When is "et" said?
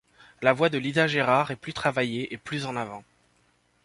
2.33-2.37